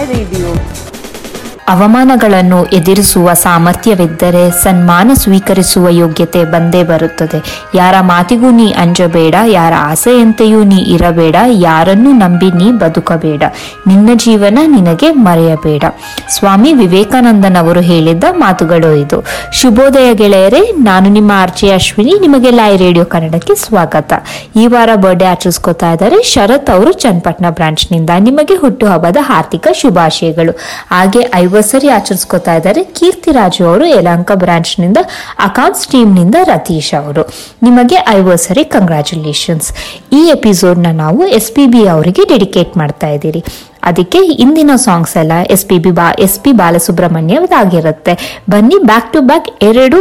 [0.00, 0.50] ಮೈ radio
[1.70, 7.38] ಅವಮಾನಗಳನ್ನು ಎದುರಿಸುವ ಸಾಮರ್ಥ್ಯವಿದ್ದರೆ ಸನ್ಮಾನ ಸ್ವೀಕರಿಸುವ ಯೋಗ್ಯತೆ ಬಂದೇ ಬರುತ್ತದೆ.
[7.74, 13.42] ಯಾರ ಮಾತಿಗೂ ನೀ ಅಂಜಬೇಡ, ಯಾರ ಆಸೆಯಂತೆಯೂ ನೀ ಇರಬೇಡ, ಯಾರನ್ನು ನಂಬಿ ನೀ ಬದುಕಬೇಡ.
[13.86, 15.84] ನಿನ್ನ ಜೀವನ ನಿನಗೆ ಮರೆಯಬೇಡ.
[16.28, 19.24] ಸ್ವಾಮಿ ವಿವೇಕಾನಂದನವರು ಹೇಳಿದ್ದ ಮಾತುಗಳು ಇದು.
[19.52, 24.12] ಶುಭೋದಯ ಗೆಳೆಯರೇ, ನಾನು ನಿಮ್ಮ ಆರ್ಜೆ ಅಶ್ವಿನಿ, ನಿಮಗೆ ಲೈ ರೇಡಿಯೋ ಕನ್ನಡಕ್ಕೆ ಸ್ವಾಗತ.
[24.56, 30.52] ಈ ವಾರ ಬರ್ಡೇ ಆಚರಿಸ್ಕೊತಾ ಇದ್ದಾರೆ ಶರತ್ ಅವರು ಚನ್ನಪಟ್ಟಣ ಬ್ರಾಂಚ್ನಿಂದ ನಿಮಗೆ ಹುಟ್ಟುಹಬ್ಬದ ಹಾರ್ದಿಕ ಶುಭಾಶಯಗಳು.
[30.90, 31.22] ಹಾಗೆ
[31.60, 34.98] ಐವಸರಿ ಆಚರಿಸ್ಕೋತಾ ಇದ್ದಾರೆ ಕೀರ್ತಿರಾಜು ಅವರು ಯಲಹಂಕ ಬ್ರಾಂಚ್ನಿಂದ
[35.46, 37.22] ಅಕೌಂಟ್ಸ್ ಟೀಮ್ನಿಂದ ರತೀಶ್ ಅವರು
[37.62, 39.68] ನಿಮಗೆ ಐವರ್ಸರಿ ಕಂಗ್ರ್ಯಾಚುಲೇಷನ್ಸ್
[40.12, 43.42] ಈ ಎಪಿಸೋಡ್ನ ನಾವು ಎಸ್ ಪಿ ಬಿ ಅವರಿಗೆ ಡೆಡಿಕೇಟ್ ಮಾಡ್ತಾ ಇದ್ದೀರಿ
[43.84, 48.14] ಅದಕ್ಕೆ ಇಂದಿನ ಸಾಂಗ್ಸ್ ಎಲ್ಲ ಎಸ್ ಪಿ ಬಿ ಬಾ ಎಸ್ ಪಿ ಬಾಲಸುಬ್ರಹ್ಮಣ್ಯದಾಗಿರುತ್ತೆ
[48.50, 50.00] ಬನ್ನಿ ಬ್ಯಾಕ್ ಟು ಬ್ಯಾಕ್ ಎರಡು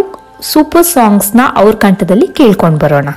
[0.50, 3.10] ಸೂಪರ್ ಸಾಂಗ್ಸ್ನ ಅವ್ರ ಕಂಠದಲ್ಲಿ ಕೇಳ್ಕೊಂಡ್ ಬರೋಣ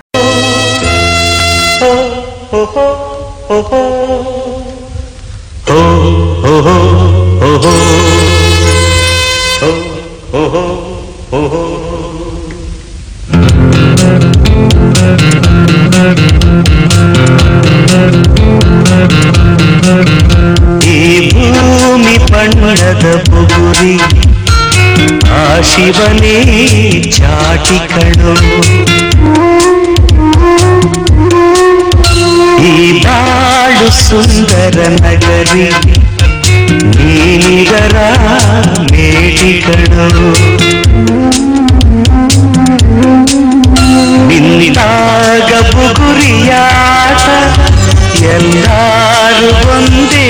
[20.85, 21.01] ಈ
[21.33, 23.95] ಭೂಮಿ ಬಣ್ಣದ ಬುಗುರಿ
[25.33, 26.37] ಆ ಶಿವನೇ
[27.11, 28.35] ಚಾಟಿ ಕಣು
[32.65, 32.75] ಈ
[33.05, 36.02] ಬಾಳು ಸುಂದರ ನಗರಿ ನೀನಿಗರ
[38.93, 40.29] ಮೇಟಿ ಕಣು
[44.29, 47.27] ನಿನ್ನಿದಾಗ ಬುಗುರಿಯಾಟ
[48.29, 50.29] ಎಲ್ಲಾರು ಒಂದೇ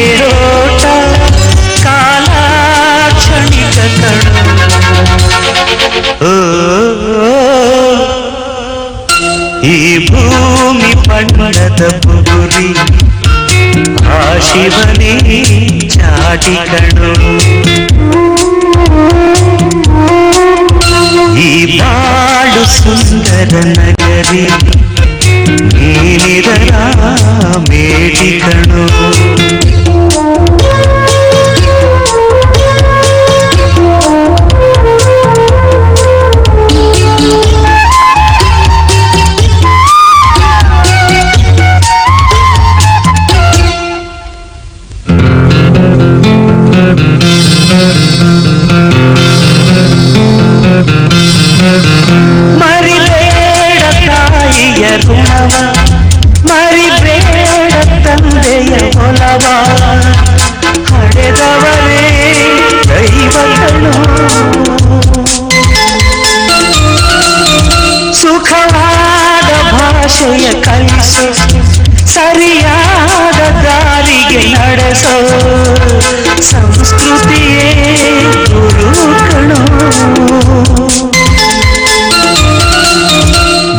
[70.21, 71.23] ಭಾಷೆಯ ಕಲಿಸು
[72.13, 75.13] ಸರಿಯಾದ ದಾರಿಗೆ ನಡೆಸೋ
[76.49, 77.67] ಸಂಸ್ಕೃತಿಯೇ
[78.49, 79.59] ಗುರುಗಳು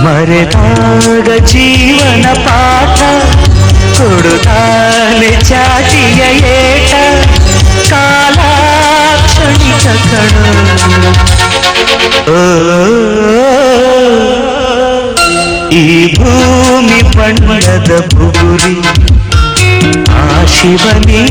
[0.05, 2.99] ಮರೆತಾಗ ಜೀವನ ಪಾಠ
[3.97, 6.21] ಕೊಡುತ್ತಾನೆ ಚಾಟಿಯ
[6.55, 6.93] ಏಟ
[7.91, 8.39] ಕಾಲ
[9.25, 11.13] ಕ್ಷಣಿಕ ಕಣು
[12.31, 12.41] ಓ,
[15.74, 15.82] ಈ
[16.16, 18.76] ಭೂಮಿ ಬಣ್ಣದ ಬುಗುರಿ
[20.16, 21.22] ಆ ಶಿವನೇ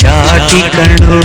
[0.00, 1.18] ಚಾಟಿ ಕಣ್ಣು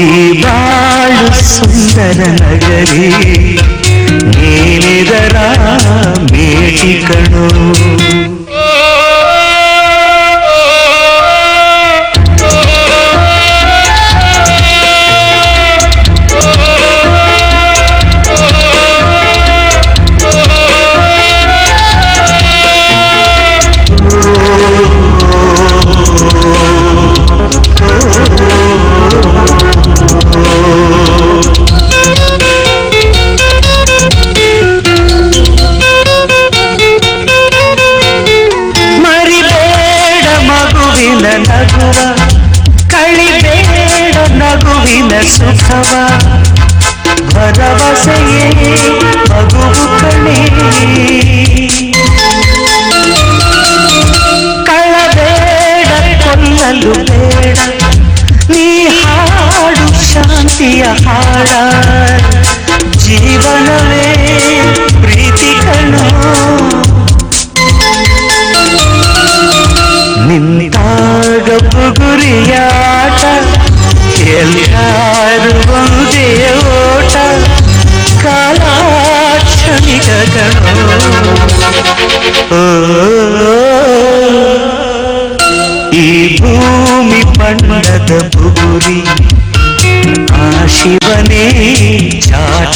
[0.00, 0.10] ಈ
[0.42, 3.08] ಬಾಳು ಸುಂದರ ನಗರಿ
[4.30, 5.36] ನೀನಿದರ
[6.32, 7.46] ಮೇಟಿ ಕಣು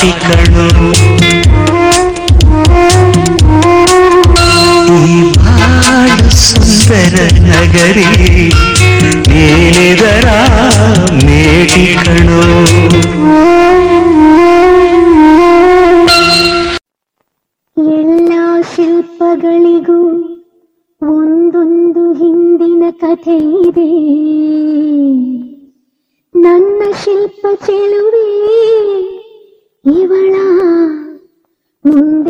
[0.03, 0.89] ಚಾಟಿ ಕಣು
[5.09, 7.15] ಈ ಬಾಳು ಸುಂದರ
[7.45, 8.07] ನಗರಿ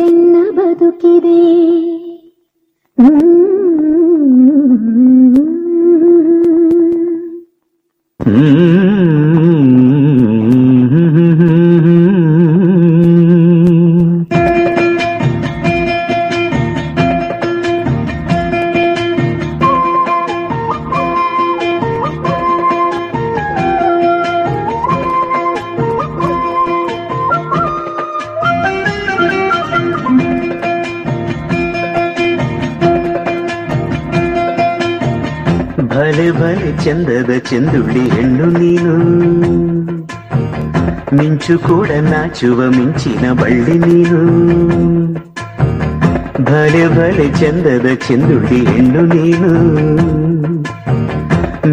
[0.03, 1.37] ಮುಂದೆನ್ನ ಬದುಕಿದೆ
[8.19, 8.72] ಹ್ಮ್.
[37.53, 38.91] ಚಂದದ ಚೆಂದುಳ್ಳಿ ಹೆಣ್ಣು ನೀನು
[41.17, 44.19] ಮಿಂಚು ಕೂಡ ನಾಚುವ ಮಿಂಚಿನ ಬಳ್ಳಿ ನೀನು
[46.47, 49.51] ಭಲೆ ಭಲೆ ಚಂದದ ಚೆಂದುಳ್ಳಿ ಹೆಣ್ಣು ನೀನು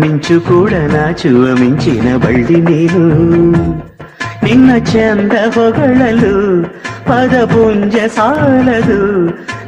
[0.00, 3.04] ಮಿಂಚು ಕೂಡ ನಾಚುವ ಮಿಂಚಿನ ಬಳ್ಳಿ ನೀನು
[4.44, 6.34] ನಿನ್ನ ಚಂದ ಹೊಗಳಲು
[7.08, 9.00] ಪದಪುಂಜ ಸಾಲದು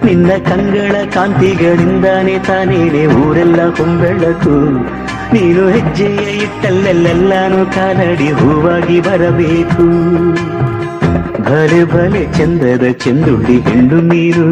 [0.04, 4.58] ನಿನ್ನ ಕಂಗಳ ಕಾಂತಿಗಳಿಂದಾನೆ ತಾನೇನೆ ಊರೆಲ್ಲ ಹೊಂಬೆಳಕು
[5.34, 9.84] ನೀನು ಹೆಜ್ಜೆಯ ಇಟ್ಟಲ್ಲೆಲ್ಲೆಲ್ಲಾನು ಕಾಲಡಿ ಹೂವಾಗಿ ಬರಬೇಕು.
[11.42, 14.46] ಭಲೆ ಭಲೆ ಚಂದದ ಚೆಂದುಳ್ಳಿ ಹೆಣ್ಣು ನೀರು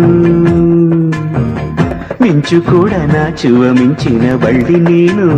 [2.22, 5.28] ಮಿಂಚು ಕೂಡ ನಾಚುವ ಮಿಂಚಿನ ಬಳ್ಳಿ ನೀನು.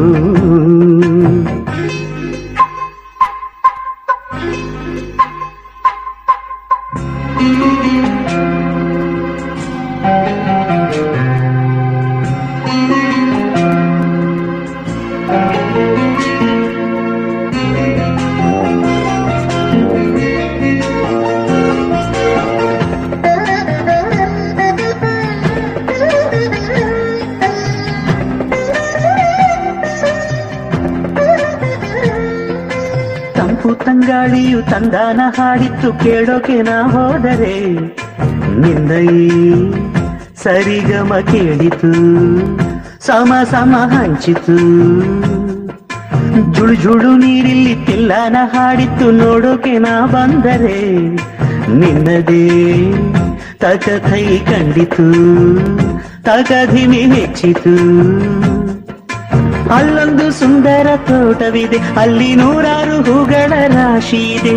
[35.12, 37.56] ತಂದಾನ ಹಾಡಿತ್ತು ಕೇಳೋಕೆ ನಾ ಹೋದರೆ.
[38.61, 39.09] ನಿಂದೈ
[40.43, 41.91] ಸರಿಗಮ ಕೇಳಿತು,
[43.06, 44.56] ಸಮ ಸಮ ಹಂಚಿತು.
[46.53, 50.81] ಜುಳು ಜುಳು ನೀರಿಲ್ಲಿ ತಿಲ್ಲನ ಹಾಡಿತ್ತು ನೋಡೋಕೆ ನಾ ಬಂದರೆ.
[51.81, 52.47] ನಿನ್ನದೇ
[53.59, 55.09] ತಕಥೈ ಕಂಡಿತು
[56.23, 57.76] ತಕಧಿಮಿ ಹೆಚ್ಚಿತು.
[59.73, 64.55] ಅಲ್ಲೊಂದು ಸುಂದರ ತೋಟವಿದೆ, ಅಲ್ಲಿ ನೂರಾರು ಹೂಗಳ ರಾಶಿ ಇದೆ.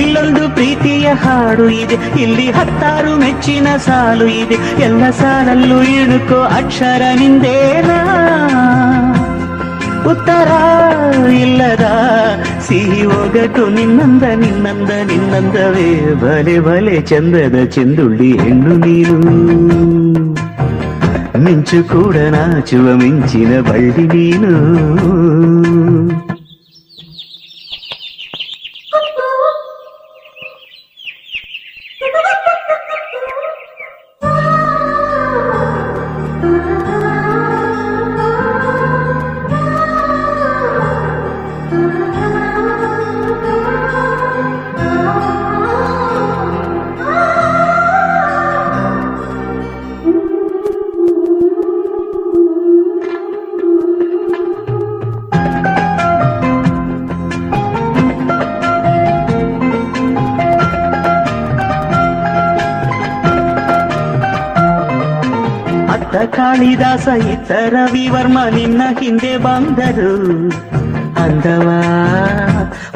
[0.00, 4.54] ಇಲ್ಲೊಂದು ಪ್ರೀತಿಯ ಹಾಡು ಇದೆ, ಇಲ್ಲಿ ಹತ್ತಾರು ಮೆಚ್ಚಿನ ಸಾಲು ಇದೆ.
[4.82, 8.00] ಎಲ್ಲ ಸಾಲಲ್ಲೂ ಇಣುಕೋ ಅಕ್ಷರ ನಿಂದೇನಾ?
[10.10, 10.50] ಉತ್ತರ
[11.30, 11.86] ಇಲ್ಲದ
[12.68, 16.14] ಸಿಹಿ ಒಗಟು ನಿನ್ನಂದ ನಿನ್ನಂದ, ನಿನ್ನಂದವೇ.
[16.14, 20.29] ಬಲೆ ಬಲೆ ಚಂದದ ಚೆಂದುಳ್ಳಿ ಹೆಣ್ಣು ನೀನು.
[21.44, 24.52] ಮಿಂಚು ಕೂಡ ನಾಚುವ ಮಿಂಚಿನ ಬಳ್ಳಿ ನೀನು
[66.60, 70.48] ಕಾಳಿದಾಸ ಇತ್ತ ರವಿವರ್ಮ ನಿನ್ನ ಹಿಂದೆ ಬಂದರು
[71.22, 71.68] ಅಂದವ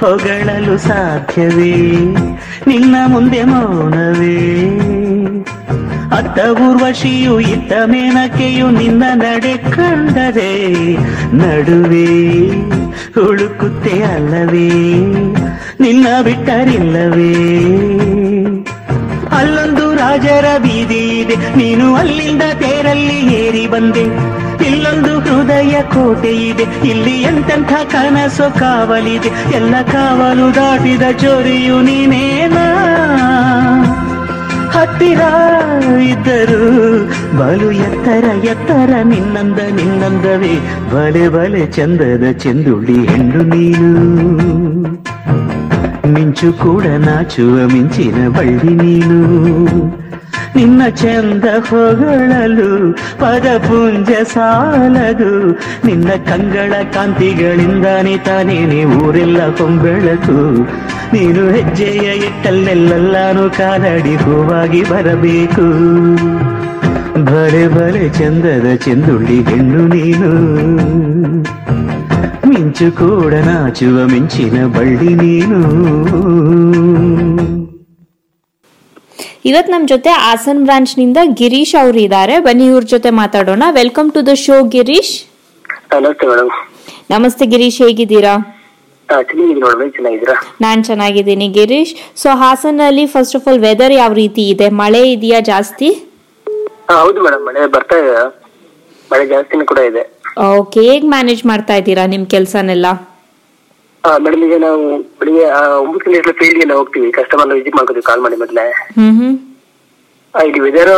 [0.01, 1.73] ಹೊಗಳಲು ಸಾಧ್ಯವೇ?
[2.67, 4.61] ನಿನ್ನ ಮುಂದೆ ಮೌನವೇ?
[6.17, 10.95] ಅತ್ತ ಊರ್ವಶಿಯು ಇತ್ತ ಮೇನಕೆಯು ನಿನ್ನ ನಡೆ ಕಂಡರೆ.
[11.37, 12.49] ನಡುವೆ
[13.15, 14.69] ಹುಡುಕುತ್ತೆ ಅಲ್ಲವೇ?
[15.81, 17.64] ನಿನ್ನ ಬಿಟ್ಟರಿಲ್ಲವೇ?
[21.57, 24.05] ನೀನು ಅಲ್ಲಿಂದ ತೇರಲ್ಲಿ ಏರಿ ಬಂದೆ.
[24.67, 26.63] ಇಲ್ಲೊಂದು ಹೃದಯ ಕೋಟೆ ಇದೆ.
[26.63, 29.57] ಇಲ್ಲಿ ಎಂತೆಂಥ ಕನಸು ಕಾವಲಿದೆ.
[29.57, 32.67] ಎಲ್ಲ ಕಾವಲು ದಾಟಿದ ಚೋರಿಯು ನೀನೇನಾ
[34.73, 35.21] ಹತ್ತಿರ
[36.03, 36.65] ಇದ್ದರು
[37.39, 40.55] ಬಲು ಎತ್ತರ ಎತ್ತರ ನಿನ್ನಂದ ನಿನ್ನಂದವೇ.
[40.95, 43.91] ಬಲೆ ಬಲೆ ಚಂದದ ಚೆಂದುಳ್ಳಿ ಹೆಣ್ಣು ನೀನು.
[46.09, 50.04] ಮಿಂಚು ಕೂಡ ನಾಚುವ ಮಿಂಚಿನ ಬಳ್ಳಿ ನೀನು.
[50.57, 55.51] ನಿನ್ನ ಚಂದ ಹೊಗಳಲು ಪದಪುಂಜ ಸಾಲದು.
[55.87, 60.63] ನಿನ್ನ ಕಂಗಳ ಕಾಂತಿಗಳಿಂದಾನೆ ತಾನೇನೆ ಊರೆಲ್ಲ ಕೊಂಬೆಳಕು
[61.13, 65.67] ನೀನು ಹೆಜ್ಜೆಯ ಇಟ್ಟಲ್ಲೆಲ್ಲಾನು ಕಾಲಡಿ ಹೂವಾಗಿ ಬರಬೇಕು.
[67.25, 70.31] ಬರೆ ಬರೆ ಚಂದದ ಚೆಂದುಳ್ಳಿ ಹೆಣ್ಣು ನೀನು.
[72.49, 75.65] ಮಿಂಚು ಕೂಡ ನಾಚುವ ಮಿಂಚಿನ ಬಳ್ಳಿ ನೀನು.
[79.49, 83.63] ಇವತ್ ನಮ್ ಜೊತೆ ಹಾಸನ್ ಬ್ರಾಂಚ್ನಿಂದ ಗಿರೀಶ್ ಅವರು ಇದ್ದಾರೆ ಬನ್ನಿ ಇವ್ರ ಜೊತೆ ಮಾತಾಡೋಣ.
[83.79, 85.15] Welcome to the show Girish.
[85.95, 86.51] ನಮಸ್ತೆ ಮೇಡಮ್
[87.13, 88.35] ನಮಸ್ತೆ ಗಿರೀಶ್ ಹೇಗಿದ್ದೀರಾ?
[90.65, 91.93] ನಾನ್ ಚೆನ್ನಾಗಿದ್ದೀನಿ ಗಿರೀಶ್.
[92.23, 94.69] ಸೊ ಹಾಸನಲ್ಲಿ ಫಸ್ಟ್ ಆಫ್ ಆಲ್ ವೆದರ್ ಯಾವ ರೀತಿ ಇದೆ?
[94.83, 95.89] ಮಳೆ ಇದೆಯಾ ಜಾಸ್ತಿ?
[96.99, 98.15] ಹೌದು ಮೇಡಮ್ ಮಳೆ ಬರ್ತಾ ಇದೆ.
[99.13, 100.05] ಮಳೆ ಜಾಸ್ತಿನೂ ಕೂಡ ಇದೆ.
[100.61, 102.87] ಓಕೆ ಹೇಗ್ ಮ್ಯಾನೇಜ್ ಮಾಡ್ತಾ ಇದ್ದೀರಾ ನಿಮ್ ಕೆಲ್ಸನೆಲ್ಲ?
[104.05, 104.79] ಮೇಡಮ್ ಈಗ ನಾವು
[105.19, 107.13] ಬೆಳಿಗ್ಗೆ ಆ, ಒಂಬತ್ತು ಗಂಟೆ ಫೀಲ್ಡ್ಗೆ ಹೋಗ್ತೀವಿ.
[107.13, 108.65] ಕಸ್ಟಮರ್ ವಿಸಿಟ್ ಮಾಡ್ಕೋತೀವಿ ಕಾಲ್ ಮಾಡಿ ಮೊದ್ಲೇ.
[110.35, 110.93] ಇಲ್ಲಿ ವೆದರ್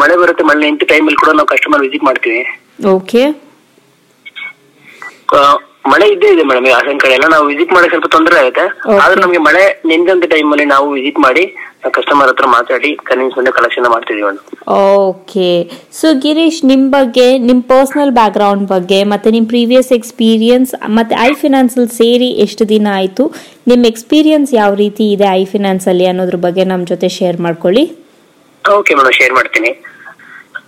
[0.00, 2.40] ಮಳೆ ಬರುತ್ತೆ ಮಳೆ ನಿಂತು ಟೈಮ್ ಅಲ್ಲಿ ಕೂಡ ನಾವು ಕಸ್ಟಮರ್ ವಿಸಿಟ್ ಮಾಡ್ತೀವಿ.
[2.88, 3.22] ಓಕೆ
[5.84, 8.64] ಮಳೆ ಇದ್ದೇ ಇದೆ ಮೇಡಮ್ ಹಾಸನ ಕಡೆ ಎಲ್ಲ ನಾವು ವಿಸಿಟ್ ಮಾಡಕ್ಕೆ ಸ್ವಲ್ಪ ತೊಂದರೆ ಆಗುತ್ತೆ.
[9.02, 11.44] ಆದ್ರೆ ನಮಗೆ ಮಳೆ ನಿಂತ ಟೈಮ್ ಅಲ್ಲಿ ನಾವು ವಿಸಿಟ್ ಮಾಡಿ
[11.94, 14.40] ಕಸ್ಟಮರ್ ಹತ್ರ ಮಾತಾಡಿ ಕನ್ವಿನ್ಸ್ ಮಾಡಿ ಕಲೆಕ್ಷನ್ ಮಾಡ್ತಿದೀವಿ ಮೇಡಮ್
[15.04, 15.46] ಓಕೆ
[15.92, 21.30] ಸೊ ಗಿರೀಶ್ ನಿಮ್ ಬಗ್ಗೆ ನಿಮ್ ಪರ್ಸನಲ್ ಬ್ಯಾಕ್ ಗ್ರೌಂಡ್ ಬಗ್ಗೆ ಮತ್ತೆ ನಿಮ್ ಪ್ರೀವಿಯಸ್ ಎಕ್ಸ್ಪೀರಿಯನ್ಸ್ ಮತ್ತೆ ಐ
[21.34, 23.24] ಫಿನಾನ್ಸ್ ಅಲ್ಲಿ ಸೇರಿ ಎಷ್ಟು ದಿನ ಆಯ್ತು?
[23.66, 27.84] ನಿಮ್ ಎಕ್ಸ್ಪೀರಿಯನ್ಸ್ ಯಾವ ರೀತಿ ಇದೆ ಐ ಫಿನಾನ್ಸ್ ಅಲ್ಲಿ ಅನ್ನೋದ್ರ ಬಗ್ಗೆ ನಮ್ ಜೊತೆ ಶೇರ್ ಮಾಡ್ಕೊಳ್ಳಿ.
[28.64, 29.70] ಓಕೆ ಮೇಡಮ್ ಶೇರ್ ಮಾಡ್ತೀನಿ.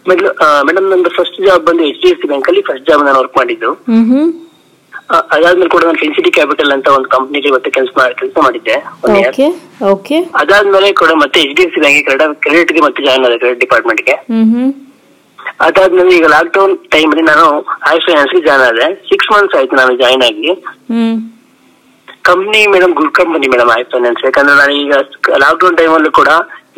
[0.09, 0.31] ಮೊದಲು
[0.65, 3.37] ಮೇಡಮ್ ನಂದು ಫಸ್ಟ್ ಜಾಬ್ ಬಂದು H D F C bank ಅಲ್ಲಿ ಫಸ್ಟ್ ಜಾಬ್ ನಾನು ವರ್ಕ್
[3.39, 3.71] ಮಾಡಿದ್ದು.
[3.91, 4.31] ಹ್ಮ್ ಹ್ಮ್.
[4.31, 4.52] ಆ,
[5.35, 7.91] ಅದಾದ್ಮೇಲೆ ಕೂಡ ನಾನು ಫಿನ್ಸಿಟಿ ಕ್ಯಾಪಿಟಲ್ ಅಂತ ಒಂದು ಕಂಪ್ನಿಗೆ ಮತ್ತೆ ಕೆಲಸ
[8.21, 8.77] ಕೆಲಸ ಮಾಡಿದ್ದೆ
[10.41, 14.15] ಅದಾದ್ಮೇಲೆ ಕೂಡ ಮತ್ತೆ H D F C bank credit ಕ್ರೆಡಿಟ್ಗೆ ಮತ್ತೆ ಜಾಯ್ನ್ ಆದ ಕ್ರೆಡಿಟ್ ಡಿಪಾರ್ಟ್ಮೆಂಟ್ಗೆ.
[15.67, 17.47] ಅದಾದ್ಮೇಲೆ ಈಗ ಲಾಕ್ ಡೌನ್ ಟೈಮ್ ಅಲ್ಲಿ ನಾನು
[17.91, 18.89] ಆಯುಷ್ ಫೈನಾನ್ಸ್ಗೆ ಜಾಯ್ನ್ ಆದೆ.
[19.11, 20.51] ಸಿಕ್ಸ್ ಮಂತ್ಸ್ ಆಯ್ತು ನಾನು ಜಾಯ್ನ್ ಆಗಿ.
[22.29, 24.93] Company madam good company madam Ayush finance ಯಾಕಂದ್ರೆ ನಾನು ಈಗ
[25.45, 26.31] ಲಾಕ್ ಡೌನ್ ಟೈಮ್ ಅಲ್ಲೂ ಕೂಡ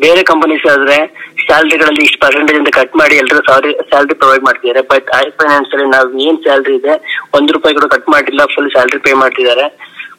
[0.03, 0.97] ಬೇರೆ ಕಂಪನೀಸ್ ಆದ್ರೆ
[1.45, 4.83] ಸ್ಯಾಲ್ರಿಗಳಲ್ಲಿ ಇಷ್ಟು ಪರ್ಸೆಂಟೇಜ್ ಅಂತ ಕಟ್ ಮಾಡಿ ಎಲ್ಲರೂ ಸ್ಯಾಲ್ರಿ ಸ್ಯಾಲ್ರಿ ಪ್ರೊವೈಡ್ ಮಾಡ್ತಿದ್ದಾರೆ.
[4.93, 6.95] ಬಟ್ ಐ ಫೈನಾನ್ಸ್ ಅಲ್ಲಿ ನಾವು ಏನ್ ಸ್ಯಾಲ್ರಿ ಇದೆ
[7.39, 9.67] ಒಂದ್ ರೂಪಾಯಿ ಕೂಡ ಕಟ್ ಮಾಡಿಲ್ಲ ಫುಲ್ ಸ್ಯಾಲ್ರಿ ಪೇ ಮಾಡ್ತಿದ್ದಾರೆ.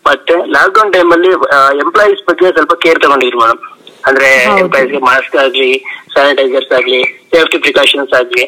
[0.08, 1.32] ಮತ್ತೆ ಲಾಕ್ ಡೌನ್ ಟೈಮ್ ಅಲ್ಲಿ
[1.86, 3.62] ಎಂಪ್ಲಾಯೀಸ್ ಬಗ್ಗೆ ಸ್ವಲ್ಪ ಕೇರ್ ತಗೊಂಡಿದ್ರು ಮೇಡಮ್
[4.10, 4.30] ಅಂದ್ರೆ.
[4.64, 5.72] ಎಂಪ್ಲಾಯೀಸ್ಗೆ ಮಾಸ್ಕ್ ಆಗ್ಲಿ
[6.16, 7.02] ಸ್ಯಾನಿಟೈಸರ್ಸ್ ಆಗ್ಲಿ
[7.34, 8.46] ಸೇಫ್ಟಿ ಪ್ರಿಕಾಷನ್ಸ್ ಆಗ್ಲಿ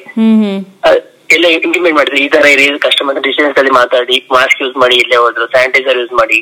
[1.36, 5.46] ಎಲ್ಲ ಇಂಪ್ಲಿಮೆಂಟ್ ಮಾಡಿದ್ರು ಈ ತರ ಇರಿ ಕಸ್ಟಮರ್ ಡಿಸ್ಟೆನ್ಸ್ ಅಲ್ಲಿ ಮಾತಾಡಿ ಮಾಸ್ಕ್ ಯೂಸ್ ಮಾಡಿ ಇಲ್ಲೇ ಹೋದ್ರು
[5.56, 6.40] ಸ್ಯಾನಿಟೈಸರ್ ಯೂಸ್ ಮಾಡಿ.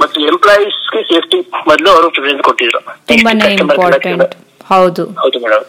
[0.00, 1.38] ಮತ್ತು ಎಂಪ್ಲಾಯೀಸ್ಗೆ ಸೇಫ್ಟಿ
[1.70, 2.80] ಮೊದಲು ಅವರು ಪ್ರಿಫರೆನ್ಸ್ ಕೊಟ್ಟಿದ್ರು.
[3.10, 4.34] ತುಂಬಾನೇ ಇಂಪಾರ್ಟೆಂಟ್
[4.72, 5.04] ಹೌದು.
[5.22, 5.66] ಹೌದು ಮೇಡಮ್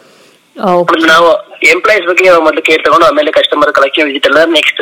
[1.12, 1.28] ನಾವು
[1.72, 4.80] ಎಂಪ್ಲಾಯೀಸ್ ಬಗ್ಗೆ ಮೊದಲು ಕೇರ್ ತಗೊಂಡು ಆಮೇಲೆ ಕಸ್ಟಮರ್ ಕಲೆಕ್ಷನ್ ವಿಸಿಟ್ ಎಲ್ಲ ನೆಕ್ಸ್ಟ್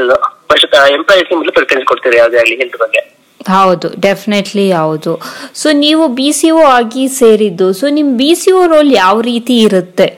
[0.51, 3.03] ಫಸ್ಟ್ ಎಂಪ್ಲಾಯೀಸ್ ಮೊದಲು ಪ್ರಿಫರೆನ್ಸ್ ಕೊಡ್ತೀರಿ ಯಾವುದೇ ಆಗಲಿ ಹೆಲ್ತ್ ಬಗ್ಗೆ.
[3.51, 5.13] ಹೌದು ಡೆಫಿನೆಟ್ಲಿ ಹೌದು.
[5.61, 9.55] ಸೊ ನೀವು ಬಿ ಸಿ ಒ ಆಗಿ ಸೇರಿದ್ದು ಸೊ ನಿಮ್ ಬಿ ಸಿ ಒ ರೋಲ್ ಯಾವ ರೀತಿ
[9.67, 10.09] ಇರುತ್ತೆ?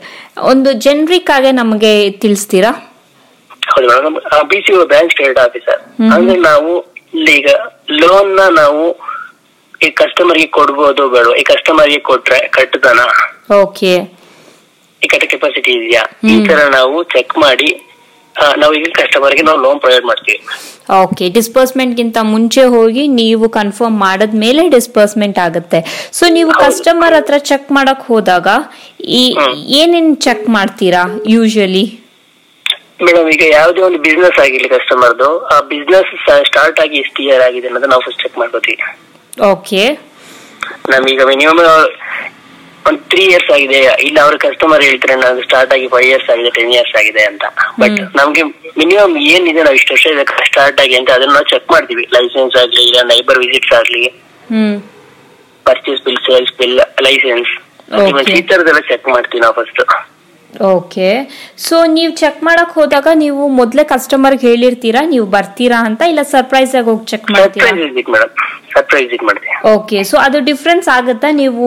[0.53, 1.93] ಒಂದು ಜನರಿಕ್ ಆಗಿ ನಮಗೆ
[2.25, 2.73] ತಿಳಿಸ್ತೀರಾ?
[3.73, 4.17] ಹೌದು madam
[4.53, 5.81] B C bank state officer
[6.15, 6.73] ಅಂದ್ರೆ ನಾವು
[7.35, 7.49] ಈಗ
[8.01, 8.83] ಲೋನ್ನ ನಾವು
[9.87, 11.29] ಈ ಕಸ್ಟಮರ್ಗೆ ಕೊಡ್ಬೋದು ಬೇಡ.
[11.41, 13.01] ಈ ಕಸ್ಟಮರ್ಗೆ ಕೊಟ್ರೆ ಕಟ್ಟದನ
[13.63, 13.93] ಓಕೆ
[15.03, 16.03] ಈ ಕಟ್ಟ ಕೆಪಾಸಿಟಿ ಇದೆಯಾ?
[16.33, 17.71] ಈ ತರ ನಾವು ಚೆಕ್ ಮಾಡಿ
[18.61, 20.39] ನಾವು ಈಗ ಕಸ್ಟಮರ್ಗೆ ನಾವು ಲೋನ್ ಪ್ರೊವೈಡ್ ಮಾಡ್ತೀವಿ.
[21.01, 25.81] ಓಕೆ ಡಿಸ್ಬರ್ಸ್ಮೆಂಟ್ಗಿಂತ ಮುಂಚೆ ಹೋಗಿ ನೀವು ಕನ್ಫರ್ಮ್ ಮಾಡಿದ್ಮೇಲೆ ಡಿಸ್ಬರ್ಸ್ಮೆಂಟ್ ಆಗುತ್ತೆ.
[26.19, 28.49] ಸೊ ನೀವು ಕಸ್ಟಮರ್ ಹತ್ರ ಚೆಕ್ ಮಾಡಕ್ ಹೋದಾಗ
[29.21, 29.25] ಈ
[29.81, 31.03] ಏನೇನ್ ಚೆಕ್ ಮಾಡ್ತೀರಾ
[31.35, 31.85] ಯೂಶಲಿ
[33.07, 36.11] ಮೇಡಮ್ ಈಗ ಯಾವುದೇ ಒಂದು ಬಿಸ್ನೆಸ್ ಆಗಿರ್ಲಿ ಕಸ್ಟಮರ್ದು ಆ ಬಿಸ್ನೆಸ್
[36.51, 38.85] ಸ್ಟಾರ್ಟ್ ಆಗಿ ಎಷ್ಟು ಇಯರ್ ಆಗಿದೆ ಅನ್ನೋದು ನಾವು ಫಸ್ಟ್ ಚೆಕ್ ಮಾಡ್ಕೋತೀವಿ.
[39.53, 39.83] ಓಕೆ
[40.93, 41.61] ನಮೀಗ ಮಿನಿಮಮ್
[42.89, 43.79] ಒಂದ್ ತ್ರೀ ಇಯರ್ಸ್ ಆಗಿದೆ.
[44.07, 47.45] ಇಲ್ಲ ಅವ್ರ ಕಸ್ಟಮರ್ ಹೇಳ್ತಾರೆ ನಾನು ಸ್ಟಾರ್ಟ್ ಆಗಿ ಫೈವ್ ಇಯರ್ಸ್ ಆಗಿದೆ ಟೆನ್ ಇಯರ್ಸ್ ಆಗಿದೆ ಅಂತ.
[47.81, 48.43] ಬಟ್ ನಮ್ಗೆ
[48.81, 52.05] ಮಿನಿಮಮ್ ಏನಿದೆ ನಾವು ಇಷ್ಟು ವರ್ಷ ಇದೆ ಸ್ಟಾರ್ಟ್ ಆಗಿ ಅಂತ ಅದನ್ನ ನಾವು ಚೆಕ್ ಮಾಡ್ತೀವಿ.
[52.17, 54.03] ಲೈಸೆನ್ಸ್ ಆಗ್ಲಿ ಇಲ್ಲ ನೈಬರ್ ವಿಸಿಟ್ಸ್ ಆಗ್ಲಿ.
[55.67, 56.77] Purchase bill sales bill
[57.09, 57.53] licence.
[58.39, 59.81] ಈ ತರದೆಲ್ಲ ಚೆಕ್ ಮಾಡ್ತೀವಿ ನಾವು ಫಸ್ಟ್
[60.71, 61.07] ಓಕೆ
[61.65, 66.89] ಸೊ ನೀವು ಚೆಕ್ ಮಾಡಕ್ ಹೋದಾಗ ನೀವು ಮೊದ್ಲೇ ಕಸ್ಟಮರ್ ಹೇಳಿರ್ತೀರಾ ನೀವು ಬರ್ತೀರಾ ಅಂತ ಇಲ್ಲ ಸರ್ಪ್ರೈಸ್ ಆಗಿ
[66.91, 67.67] ಹೋಗಿ ಚೆಕ್ ಮಾಡ್ತೀರಾ?
[69.73, 71.29] ಓಕೆ ಸೊ ಅದು ಡಿಫ್ರೆನ್ಸ್ ಆಗುತ್ತಾ?
[71.41, 71.67] ನೀವು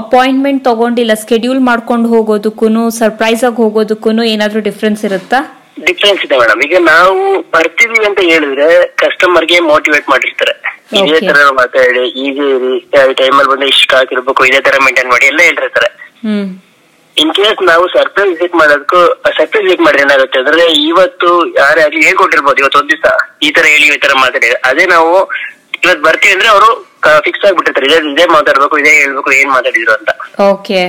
[0.00, 3.98] ಅಪಾಯಿಂಟ್ಮೆಂಟ್ ತಗೊಂಡಿಲ್ಲ ಸ್ಕೆಡ್ಯೂಲ್ ಮಾಡ್ಕೊಂಡು ಹೋಗೋದಕ್ಕೂ ಸರ್ಪ್ರೈಸ್ ಆಗಿ ಹೋಗೋದಕ್ಕೂ
[4.32, 5.40] ಏನಾದ್ರೂ ಡಿಫ್ರೆನ್ಸ್ ಇರುತ್ತಾ?
[5.84, 7.14] ಡಿಫ್ರೆನ್ಸ್ ಇದೆ ಮೇಡಮ್ ಈಗ ನಾವು
[7.54, 8.66] ಬರ್ತೀವಿ ಅಂತ ಹೇಳಿದ್ರೆ
[9.02, 10.54] ಕಸ್ಟಮರ್ಗೆ ಮೋಟಿವೇಟ್ ಮಾಡಿರ್ತಾರೆ.
[10.98, 11.18] ಇದೇ.
[11.28, 12.72] ತರ ಮಾತಾಡಿ ಈಗ ಇರಿ
[13.28, 15.88] ಅಲ್ಲಿ ಬಂದು ಇಷ್ಟು ಸ್ಟಾಕ್ ಇರ್ಬೇಕು ಇದೇ ತರ ಮೇಂಟೈನ್ ಮಾಡಿ ಎಲ್ಲ ಹೇಳಿರ್ತಾರೆ
[16.24, 16.46] ಹ್ಮ್.
[17.16, 19.00] ಇನ್ ಕೇಸ್ ನಾವು ಸರ್ಪ್ರೈಸ್ ವಿಸಿಟ್ ಮಾಡೋದಕ್ಕೂ
[19.38, 20.38] ಸರ್ಪ್ರೈಸ್ ವಿಸಿಟ್ ಮಾಡಿದ್ರೆ ಏನಾಗುತ್ತೆ?
[20.38, 23.08] ಅಂದ್ರೆ ಇವತ್ತು ಯಾರೇ ಆಗ್ಲಿ ಹೇಳ್ಕೊಟ್ಟಿರ್ಬೋದು ಇವತ್ತು ಒಂದ್ ದಿವಸ?
[23.42, 25.10] ಈ ತರ ಹೇಳಿ ಈ ತರ ಮಾತಾಡಿ ಅದೇ ನಾವು
[25.84, 26.68] ಇವತ್ತು ಬರ್ತೀವಿ ಅಂದ್ರೆ ಅವರು
[27.24, 27.86] ಫಿಕ್ಸ್ ಆಗ್ಬಿಟ್ಟಿರ್ತಾರೆ.
[27.86, 30.10] ಇದೇ ಇದೇ ಮಾತಾಡ್ಬೇಕು ಇದೇ ಹೇಳ್ಬೇಕು ಏನ್ ಮಾತಾಡಿದ್ರು ಅಂತ.
[30.50, 30.80] ಓಕೆ.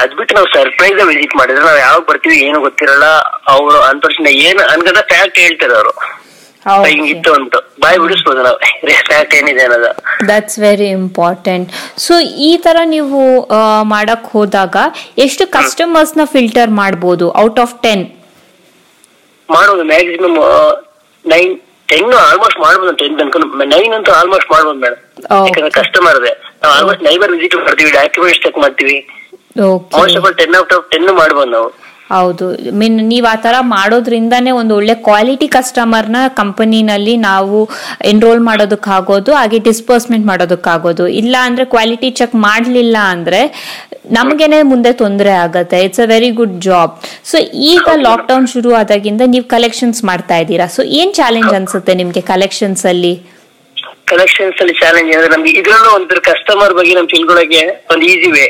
[0.00, 3.06] ಅದ್ ಬಿಟ್ಟು ನಾವು ಸರ್ಪ್ರೈಸ್ ವಿಸಿಟ್ ಮಾಡಿದ್ರೆ ನಾವು ಯಾವಾಗ ಬರ್ತೀವಿ ಏನು ಗೊತ್ತಿರಲ್ಲ.
[3.48, 5.94] ಅವರು ಅಂತ ಏನ್ ಅನ್ಕೊಂಡ ಫ್ಯಾಕ್ಟ್ ಹೇಳ್ತಾರೆ ಅವರು.
[6.90, 8.58] ಹಿಂಗಿತ್ತು ಉಂಟು ಬಾಯಿ ಬಿಡಿಸ್ಬೋದು ನಾವು.
[9.10, 9.90] ಫ್ಯಾಕ್ಟ್ ಏನಿದೆ ಅನ್ನೋದು.
[10.30, 11.68] ದಟ್ಸ್ ವೆರಿ ಇಂಪಾರ್ಟೆಂಟ್
[12.04, 12.14] ಸೊ
[12.48, 13.20] ಈ ತರ ನೀವು
[13.94, 14.76] ಮಾಡಕ್ ಹೋದಾಗ
[15.26, 15.46] ಎಷ್ಟು
[16.20, 18.04] ನ ಫಿಲ್ಟರ್ ಮಾಡಬಹುದು ಔಟ್ ಆಫ್ ಟೆನ್
[19.48, 20.38] ಮಾಡೋದು ಮ್ಯಾಕ್ಸಿಮಮ್
[21.24, 21.52] ನೈನ್
[21.92, 23.36] ಟೆನ್ ಆಲ್ಮೋಸ್ಟ್ ಮಾಡ್ಬೋದು ಟೆನ್ ತನಕ
[23.74, 25.02] ನೈನ್ ಅಂತೂ ಆಲ್ಮೋಸ್ಟ್ ಮಾಡ್ಬೋದು ಮೇಡಮ್
[25.46, 26.32] ಯಾಕಂದ್ರೆ ಕಸ್ಟಮರ್ ಇದೆ.
[26.62, 28.96] ನಾವು ಆಲ್ಮೋಸ್ಟ್ ನೈಬರ್ ವಿಸಿಟ್ ಮಾಡ್ತೀವಿ ಡಾಕ್ಯುಮೆಂಟ್ಸ್ ಚೆಕ್ ಮಾಡ್ತೀವಿ.
[29.98, 31.68] Most of ten out of ten ಮಾಡ್ಬೋದು ನಾವು.
[32.10, 32.46] ಹೌದು.
[32.78, 37.58] ಮೀನ್ ನೀವು ಆ ಥರ ಮಾಡೋದ್ರಿಂದನೇ ಒಂದು ಒಳ್ಳೆ ಕ್ವಾಲಿಟಿ ಕಸ್ಟಮರ್ನ ಕಂಪನಿನಲ್ಲಿ ನಾವು
[38.10, 41.04] ಎನ್ರೋಲ್ ಮಾಡೋದಕ್ಕಾಗೋದು ಹಾಗೆ ಡಿಸ್ಪರ್ಸ್ಮೆಂಟ್ ಮಾಡೋದಕ್ಕಾಗೋದು.
[41.20, 43.40] ಇಲ್ಲ ಅಂದ್ರೆ ಕ್ವಾಲಿಟಿ ಚೆಕ್ ಮಾಡಲಿಲ್ಲ ಅಂದ್ರೆ
[44.18, 45.78] ನಮಗೇನೆ ಮುಂದೆ ತೊಂದರೆ ಆಗುತ್ತೆ.
[45.86, 46.92] It's a very good job
[47.30, 47.36] so
[47.72, 50.66] ಈಗ ಲಾಕ್ಡೌನ್ ಶುರು ಆದಾಗಿಂದ ನೀವು ಕಲೆಕ್ಷನ್ಸ್ ಮಾಡ್ತಾ ಇದ್ದೀರಾ?
[50.76, 53.14] ಸೊ ಏನ್ ಚಾಲೆಂಜ್ ಅನ್ಸುತ್ತೆ ನಿಮ್ಗೆ ಕಲೆಕ್ಷನ್ಸ್ ಅಲ್ಲಿ?
[54.12, 57.62] ಕಲೆಕ್ಷನ್ಸ್ ಅಲ್ಲಿ ಚಾಲೆಂಜ್ ಅಂದ್ರೆ ನಮ್ಗೆ ಇದ್ರಲ್ಲೂ ಒಂಥರ ಕಸ್ಟಮರ್ ಬಗ್ಗೆ ನಮ್ಗೆ ತಿಳ್ಕೊಳಕ್ಕೆ
[57.94, 58.46] ಒಂದು ಈಸಿ ವೇ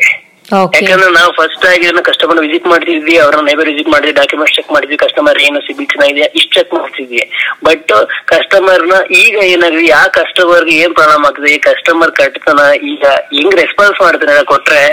[0.53, 5.39] ಯಾಕಂದ್ರೆ ನಾವು ಫಸ್ಟ್ ಆಗಿ ಕಸ್ಟಮರ್ ವಿಸಿಟ್ ಮಾಡ್ತಿದ್ವಿ ಅವ್ರನ್ನ ನೈಬರ್ ವಿಸಿಟ್ ಮಾಡಿದ್ವಿ ಡಾಕ್ಯುಮೆಂಟ್ಸ್ ಚೆಕ್ ಮಾಡಿದ್ವಿ ಕಸ್ಟಮರ್
[5.47, 7.23] ಏನು ಸಿಬಿಲ್ ಚೆನ್ನಾಗಿದೆ ಇಷ್ಟು ಚೆಕ್ ಮಾಡ್ತಿದ್ವಿ.
[7.65, 7.93] ಬಟ್
[8.33, 12.61] ಕಸ್ಟಮರ್ನ ಈಗ ಏನಾಗಿದೆ ಯಾವ ಕಸ್ಟಮರ್ಗೆ ಏನ್ ಪ್ರಾಬ್ಲಮ್ ಆಗ್ತದೆ ಈ ಕಸ್ಟಮರ್ ಕಟ್ತನ
[12.93, 14.85] ಈಗ ಹೆಂಗ್ ರೆಸ್ಪಾನ್ಸ್ ಮಾಡ್ತಾನೆ ಕೊಟ್ರೆ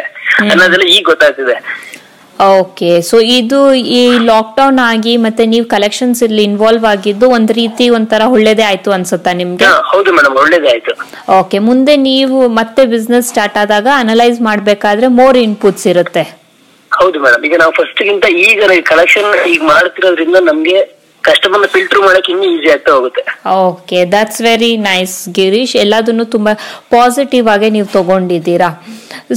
[0.51, 1.58] ಅನ್ನೋದೆಲ್ಲ ಈಗ ಗೊತ್ತಾಗ್ತಿದೆ.
[2.50, 3.57] ಓಕೆ ಸೊ ಇದು
[3.93, 9.31] ಈ ಲಾಕ್ಡೌನ್ ಆಗಿ ಮತ್ತೆ ನೀವು ಕಲೆಕ್ಷನ್ಸ್ ಇಲ್ಲಿ ಇನ್ವಾಲ್ವ್ ಆಗಿದ್ದು ಒಂದ್ ರೀತಿ ಒಂಥರ ಒಳ್ಳೇದೇ ಆಯ್ತು ಅನ್ಸುತ್ತಾ
[9.33, 9.67] ನಿಮ್ಗೆ?
[9.91, 10.93] ಹೌದು ಮೇಡಮ್ ಒಳ್ಳೇದಾಯ್ತು
[11.39, 16.24] ಓಕೆ ಮುಂದೆ ನೀವು ಮತ್ತೆ ಬಿಸ್ನೆಸ್ ಸ್ಟಾರ್ಟ್ ಆದಾಗ ಅನಲೈಸ್ ಮಾಡ್ಬೇಕಾದ್ರೆ ಮೋರ್ ಇನ್ಪುಟ್ಸ್ ಇರುತ್ತೆ.
[16.91, 18.60] ಹೌದು ಮೇಡಮ್ ಈಗ ನಾವು ಫಸ್ಟ್ ಗಿಂತ ಈಗ
[18.91, 20.79] ಕಲೆಕ್ಷನ್ ಈಗ ಮಾಡ್ತಿರೋದ್ರಿಂದ ನಮ್ಗೆ
[21.73, 23.23] ಫಿಲ್ಟರ್ ಮಾಡಕ್ ಇನ್ನೂ ಈಸಿ ಆಗ್ತಾ ಹೋಗುತ್ತೆ.
[23.69, 26.53] Okay that's very nice Girish ಎಲ್ಲದನ್ನು ತುಂಬಾ
[26.95, 28.69] ಪಾಸಿಟಿವ್ ಆಗಿ ನೀವು ತಗೊಂಡಿದ್ದೀರಾ?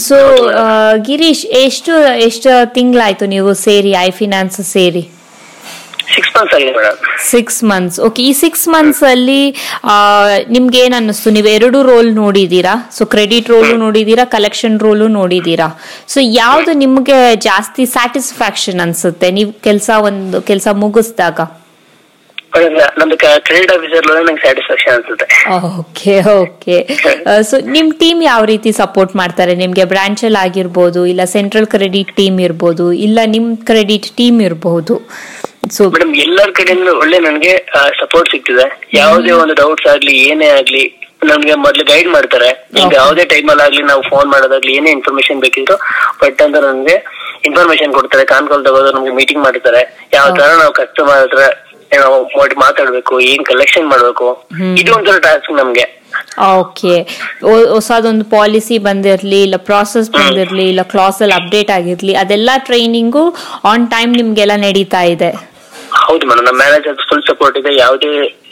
[0.06, 0.16] ಸೊ
[1.08, 1.92] ಗಿರೀಶ್ ಎಷ್ಟು
[2.28, 5.04] ಎಷ್ಟು ತಿಂಗಳಾಯ್ತು ನೀವು ಸೇರಿ ಐ ಫಿನಾನ್ಸ್ ಸೇರಿ?
[6.14, 6.98] ಸಿಕ್ಸ್ ಮಂತ್ಸ್ ಆಗಿದೆ ಮೇಡಮ್
[7.30, 9.40] ಸಿಕ್ಸ್ ಮಂತ್ಸ್ ಓಕೆ ಈ ಸಿಕ್ಸ್ ಮಂತ್ಸ್ ಅಲ್ಲಿ
[10.56, 11.28] ನಿಮ್ಗೆ ಏನ್ ಅನ್ನಿಸ್ತು?
[11.36, 15.68] ನೀವು ಎರಡು ರೋಲ್ ನೋಡಿದೀರಾ ಸೊ ಕ್ರೆಡಿಟ್ ರೋಲು ನೋಡಿದೀರಾ ಕಲೆಕ್ಷನ್ ರೋಲು ನೋಡಿದೀರಾ
[16.14, 19.30] ಸೊ ಯಾವ್ದು ನಿಮ್ಗೆ ಜಾಸ್ತಿ ಸ್ಯಾಟಿಸ್ಫ್ಯಾಕ್ಷನ್ ಅನ್ಸುತ್ತೆ?
[19.38, 21.40] ನೀವು ಕೆಲಸ ಒಂದು ಕೆಲಸ ಮುಗಿಸ್ದಾಗ?
[22.98, 23.16] ನಮ್ದು
[24.26, 25.26] ನಂಗೆ ಸ್ಯಾಟಿಸ್ಫ್ಯಾಕ್ಷನ್ ಅನ್ಸುತ್ತೆ.
[25.80, 26.76] Okay okay.
[27.50, 29.54] ಸೊ ನಿಮ್ ಟೀಮ್ ಯಾವ ರೀತಿ ಸಪೋರ್ಟ್ ಮಾಡ್ತಾರೆ?
[29.54, 34.96] ನಿಮ್ಗೆ ಬ್ರಾಂಚ್ ಅಲ್ಲಿ ಆಗಿರ್ಬೋದು ಇಲ್ಲ ಸೆಂಟ್ರಲ್ ಕ್ರೆಡಿಟ್ ಟೀಮ್ ಇರ್ಬೋದು ಇಲ್ಲ ನಿಮ್ ಕ್ರೆಡಿಟ್ ಟೀಮ್ ಇರಬಹುದು
[35.70, 37.52] ಸೊ ಮೇಡಮ್ ಎಲ್ಲರ ಕಡೆಯಿಂದ ಒಳ್ಳೆ ನನಗೆ
[38.00, 38.66] ಸಪೋರ್ಟ್ ಸಿಗ್ತಿದೆ.
[38.94, 40.84] ಯಾವುದೇ ಒಂದು ಡೌಟ್ಸ್ ಆಗ್ಲಿ ಏನೇ ಆಗ್ಲಿ
[41.24, 42.48] ನಮ್ಗೆ ಮೊದ್ಲು ಗೈಡ್ ಮಾಡ್ತಾರೆ.
[42.74, 42.96] ನಿಮ್ಗೆ.
[42.96, 45.76] ಯಾವುದೇ ಟೈಮ್ ಅಲ್ಲಿ ಆಗ್ಲಿ ನಾವು ಫೋನ್ ಮಾಡೋದಾಗ್ಲಿ ಏನೇ ಇನ್ಫಾರ್ಮೇಶನ್ ಬೇಕಿದ್ರು
[46.22, 46.96] ಬಟ್ ಅಂತ ನಮ್ಗೆ
[47.44, 48.24] ಇನ್ಫಾರ್ಮೇಶನ್ ಕೊಡ್ತಾರೆ.
[48.24, 49.82] ಕಾನ್ ಕಾಲ್ ತಗೋದು ನಮ್ಗೆ ಮೀಟಿಂಗ್ ಮಾಡ್ತಾರೆ.
[50.14, 51.42] ಯಾವ ತರ ನಾವು ಕಸ್ಟಮರ್ ಹತ್ರ
[52.02, 54.26] ನಾವು ಮಾಡಿ ಮಾತಾಡ್ಬೇಕು ಏನ್ ಕಲೆಕ್ಷನ್ ಮಾಡ್ಬೇಕು.
[54.80, 55.86] ಇದು ಒಂಥರ ಟಾಸ್ಕ್ ನಮ್ಗೆ.
[56.60, 56.94] ಓಕೆ
[57.74, 63.24] ಹೊಸದೊಂದು ಪಾಲಿಸಿ ಬಂದಿರ್ಲಿ ಇಲ್ಲ ಪ್ರಾಸೆಸ್ ಬಂದಿರ್ಲಿ ಇಲ್ಲ ಕ್ಲಾಸ್ ಅಲ್ಲಿ ಅಪ್ಡೇಟ್ ಆಗಿರ್ಲಿ ಅದೆಲ್ಲ ಟ್ರೈನಿಂಗು
[63.70, 65.30] ಆನ್ ಟೈಮ್ ನಿಮ್ಗೆಲ್ಲ ನಡೀತಾ ಇದೆ.
[66.04, 67.72] ಹೌದು ಮೇಡಮ್ ನಮ್ಮ ಮ್ಯಾನೇಜರ್ ಫುಲ್ ಸಪೋರ್ಟ್ ಇದೆ.
[67.82, 68.08] ಯಾವುದೇ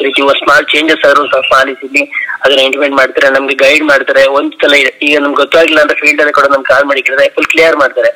[0.07, 2.03] ರೀತಿ ಸ್ಮಾಲ್ ಚೇಂಜಸ್ ಆದ್ರೂ ಸಹ ಪಾಲಿಸಿಲಿ
[2.43, 4.25] ಅದನ್ನ ಇಂಟಿಮೆಂಟ್ ಮಾಡ್ತಾರೆ ನಮ್ಗೆ ಗೈಡ್ ಮಾಡ್ತಾರೆ.
[4.39, 4.75] ಒಂದ್ ಸಲ
[5.07, 7.03] ಈಗ ನಮ್ಗೆ ಗೊತ್ತಾಗಿಲ್ಲ ಅಂತ ಫೀಲ್ಡ್ ಅಲ್ಲಿ ಕೂಡ ನಮ್ಗೆ ಕಾಲ್ ಮಾಡಿ
[7.37, 8.13] ಫುಲ್ ಕ್ಲಿಯರ್ ಮಾಡ್ತಾರೆ.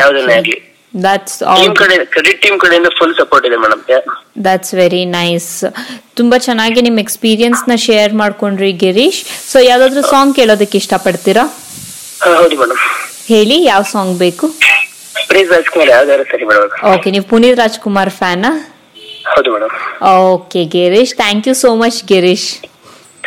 [0.00, 0.58] ಯಾವುದನ್ನೇ ಆಗ್ಲಿ.
[0.94, 3.82] ದಟ್ಸ್ ಟೀಮ್ ಕಡೆ ಕ್ರೆಡಿಟ್ ಟೀಮ್ ಕಡೆಯಿಂದ ಫುಲ್ ಸಪೋರ್ಟ್ ಇದೆ ಮೇಡಮ್
[4.46, 5.50] ದಟ್ಸ್ ವೆರಿ ನೈಸ್
[6.18, 9.20] ತುಂಬಾ ಚೆನ್ನಾಗಿ ನಿಮ್ ಎಕ್ಸ್ಪೀರಿಯನ್ಸ್ನ ಶೇರ್ ಮಾಡ್ಕೊಂಡ್ರಿ ಗಿರೀಶ್.
[9.50, 11.44] ಸೊ ಯಾವ್ದಾದ್ರು ಸಾಂಗ್ ಕೇಳೋದಕ್ಕೆ ಇಷ್ಟಪಡ್ತೀರಾ?
[12.40, 12.80] ಹೌದು ಮೇಡಮ್
[13.32, 14.46] ಹೇಳಿ ಯಾವ ಸಾಂಗ್ ಬೇಕು?
[15.30, 18.46] ಪ್ಲೀಸ್ ರಾಜ್ಕುಮಾರ್ ಯಾವ್ದಾದ್ರು ಸರಿ ಮೇಡಮ್ ಓಕೆ ನೀವು ಪುನೀತ್ ರಾಜ್ಕುಮಾರ್ ಫ್ಯಾನ್
[19.32, 19.72] ಹೌದು madam
[20.34, 21.14] okay Girish.
[21.22, 22.48] Thank you so much Girish.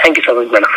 [0.01, 0.75] Thank you so much madam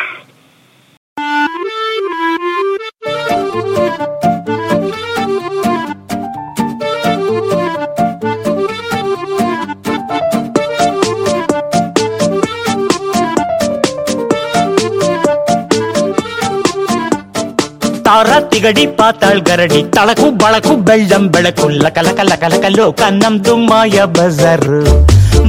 [18.19, 24.81] ತಾರ ಗಡಿ ಪಾತಾಳ್ ಗರಡಿ, ತಳಕು ಬಳಕು, ಬೆಳ್ಳಂ ಬೆಳಕು ಲಕಲ ಕಲ ಲಕ ಲೋಕ ನಮ್ದು ಮಾಯ ಬಜಾರು.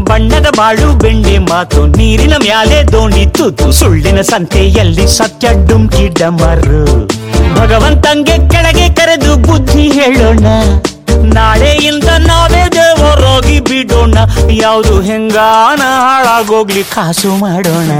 [0.04, 6.84] ಬಣ್ಣದ ಬಾಳು ಬೆಂಡೆ ಮಾತು, ನೀರಿನ ಮ್ಯಾಲೆ ದೋಣಿ ತೂತು, ಸುಳ್ಳಿನ ಸಂತೆಯಲ್ಲಿ ಸತ್ಯ ಡುಮ್ಕಿ ಡಮರು.
[7.56, 10.46] ಭಗವಂತಂಗೆ ಕೆಳಗೆ ಕರೆದು ಬುದ್ಧಿ ಹೇಳೋಣ.
[11.34, 14.18] ನಾಳೆಯಿಂದ ನಾವೇ ದೇವರಾಗಿ ಬಿಡೋಣ.
[14.52, 17.92] ಯಾವುದು ಹೆಂಗಾನ ಹಾಳಾಗೋಗ್ಲಿ ಕಾಸು ಮಾಡೋಣ.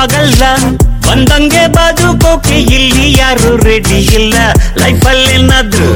[0.00, 0.42] ಆಗಲ್ಲ.
[1.06, 4.34] ಬಂದಂಗೆ ಬದುಕೋಕೆ ಇಲ್ಲಿ ಯಾರು ರೆಡಿ ಇಲ್ಲ.
[4.78, 5.88] ಲೈಫಲ್ಲಿ ಏನಾದ್ರು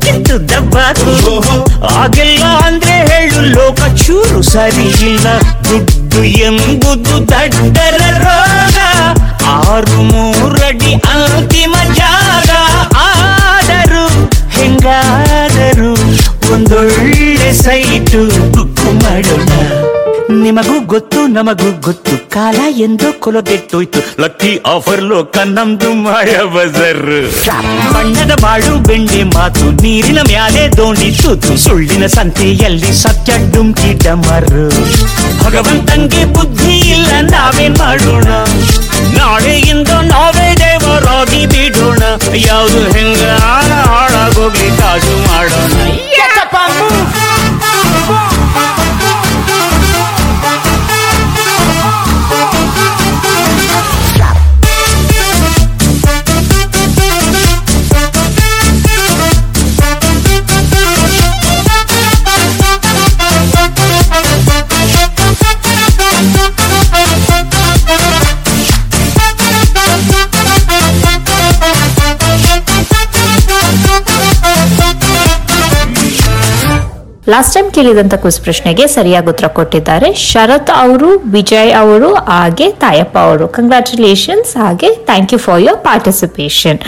[0.00, 0.36] ಕಿತ್ತು
[2.00, 5.26] ಆಗಿಲ್ಲ ಅಂದ್ರೆ ಹೇಳು, ಲೋಕ ಚೂರು ಸರಿ ಇಲ್ಲ.
[5.64, 8.78] ದುಡ್ಡು ಎಂಬುದು ದಡ್ಡರ ರೋಗ.
[9.46, 12.50] ಆರು ಮೂರಡಿ ಅಂತಿಮ ಜಾಗ.
[12.96, 14.04] ಆದರು
[14.50, 15.94] ಹೆಂಗಾದರೂ
[16.52, 18.20] ಒಂದೊಳ್ಳೆ ಸೈಟು
[18.52, 19.50] ಬುಕ್ ಮಾಡೋಣ.
[20.42, 22.30] ನಿಮಗೂ ಗೊತ್ತು, ನಮಗೂ ಗೊತ್ತು.
[22.30, 24.22] ಕಾಲ ಎಂದು ಕೊಲಗೆಟ್ಟೋಯ್ತು.
[24.22, 27.32] ಲಕ್ಕಿ ಆಫರ್ ಲೋಕ ನಮ್ದು ಮಾಯ ಬಜರ್.
[27.94, 31.56] ಬಣ್ಣದ ಬಾಳು ಬೆಂಡೆ ಮಾತು, ನೀರಿನ ಮ್ಯಾಲೆ ದೋಣಿ ತೂತು.
[31.56, 34.64] ಸುಳ್ಳಿನ ಸಂತೆಯಲ್ಲಿ ಸತ್ಯ ಡುಮ್ಕಿ ಡಮರು.
[35.44, 38.28] ಭಗವಂತಂಗೆ ಬುದ್ಧಿ ಇಲ್ಲ, ನಾವೇನ್ ಮಾಡೋಣ?
[39.18, 42.02] ನಾಳೆಯಿಂದ ನಾವೇ ದೇವರಾಗಿ ಬಿಡೋಣ.
[42.34, 45.90] ಯಾವುದು ಹೆಂಗ ಹಾಳ ಹಾಳಾಗೋಗ್ಲಿ ಕಾಜು ಮಾಡೋಣ.
[77.32, 80.08] ಲಾಸ್ಟ್ ಟೈಮ್ ಕೇಳಿದಂತ ಕುಸ್ ಪ್ರಶ್ನೆಗೆ ಸರಿಯಾಗಿ ಉತ್ತರ ಕೊಟ್ಟಿದ್ದಾರೆ.
[80.14, 83.48] ಶರತ್ ಅವರು, ವಿಜಯ್ ಅವರು, ಹಾಗೆ ತಾಯಪ್ಪ ಅವರು.
[83.48, 86.78] ಕಂಗ್ರ್ಯಾಚುಲೇಷನ್ಸ್ ಹಾಗೆ thank you for your participation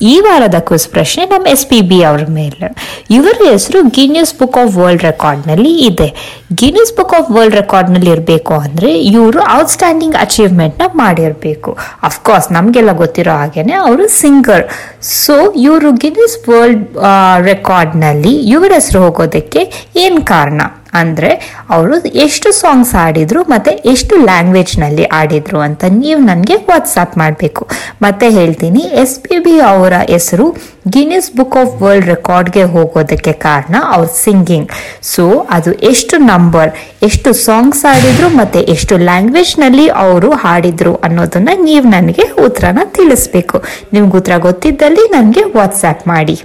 [0.00, 2.74] ಈ ವಾರದ ಕ್ವಿಸ್ ಪ್ರಶ್ನೆ ನಮ್ಮ ಎಸ್ ಪಿ ಬಿ ಅವರ ಮೇಲೆ.
[3.10, 6.14] ಇವರ ಹೆಸರು ಗಿನ್ನಿಸ್ ಬುಕ್ ಆಫ್ ವರ್ಲ್ಡ್ ರೆಕಾರ್ಡ್ನಲ್ಲಿ ಇದೆ.
[6.54, 11.76] ಗಿನ್ನಿಸ್ ಬುಕ್ ಆಫ್ ವರ್ಲ್ಡ್ ರೆಕಾರ್ಡ್ನಲ್ಲಿ ಇರಬೇಕು ಅಂದ್ರೆ ಇವರು ಔಟ್ಸ್ಟ್ಯಾಂಡಿಂಗ್ನ ಮಾಡಿರ್ಬೇಕು.
[12.02, 14.64] ಅಫ್ಕೋರ್ಸ್ ನಮ್ಗೆಲ್ಲ ಗೊತ್ತಿರೋ ಹಾಗೇನೆ ಅವರು ಸಿಂಗರ್
[15.00, 16.98] ಸೊ ಇವರು ಗಿನ್ನಿಸ್ ವರ್ಲ್ಡ್
[17.44, 20.60] ರೆಕಾರ್ಡ್ನಲ್ಲಿ ಇವರ ಹೆಸರು ಹೋಗೋದಕ್ಕೆ ಏನು ಕಾರಣ?
[21.00, 21.30] ಅಂದ್ರೆ
[21.70, 21.94] ಅವರು
[22.26, 27.62] ಎಷ್ಟು ಸಾಂಗ್ಸ್ ಆಡಿದ್ರು ಮತ್ತೆ ಎಷ್ಟು ಲ್ಯಾಂಗ್ವೇಜ್ನಲ್ಲಿ ಆಡಿದ್ರು ಅಂತ ನೀವು ನನಗೆ ವಾಟ್ಸಾಪ್ ಮಾಡಬೇಕು.
[28.02, 30.46] ಮತ್ತೆ ಹೇಳ್ತೀನಿ ಎಸ್ ಪಿ ಬಿ ಅವರ ಹೆಸರು
[30.88, 34.68] ಗಿನ್ನಿಸ್ ಬುಕ್ ಆಫ್ ವರ್ಲ್ಡ್ ರೆಕಾರ್ಡ್ಗೆ ಹೋಗೋದಕ್ಕೆ ಕಾರಣ ಅವ್ರ ಸಿಂಗಿಂಗ್
[35.02, 36.70] ಸೊ ಅದು ಎಷ್ಟು ನಂಬರ್
[37.02, 43.58] ಎಷ್ಟು ಸಾಂಗ್ಸ್ ಆಡಿದ್ರು ಮತ್ತೆ ಎಷ್ಟು ಲ್ಯಾಂಗ್ವೇಜ್ನಲ್ಲಿ ಅವರು ಹಾಡಿದ್ರು ಅನ್ನೋದನ್ನ ನೀವು ನನಗೆ ಉತ್ತರನ ತಿಳಿಸ್ಬೇಕು.
[43.92, 46.36] ನಿಮ್ಗೆ ಉತ್ತರ ಗೊತ್ತಿದ್ದಲ್ಲಿ ನನಗೆ ವಾಟ್ಸ್ಆಪ್ ಮಾಡಿ.